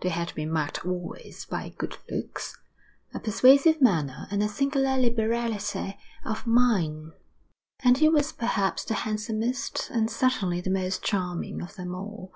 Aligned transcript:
They 0.00 0.08
had 0.08 0.34
been 0.34 0.50
marked 0.50 0.84
always 0.84 1.44
by 1.48 1.68
good 1.78 1.96
looks, 2.10 2.58
a 3.14 3.20
persuasive 3.20 3.80
manner, 3.80 4.26
and 4.28 4.42
a 4.42 4.48
singular 4.48 4.98
liberality 4.98 5.96
of 6.24 6.44
mind; 6.44 7.12
and 7.84 7.96
he 7.96 8.08
was 8.08 8.32
perhaps 8.32 8.82
the 8.84 8.94
handsomest, 8.94 9.88
and 9.92 10.10
certainly 10.10 10.60
the 10.60 10.70
most 10.70 11.04
charming 11.04 11.62
of 11.62 11.76
them 11.76 11.94
all. 11.94 12.32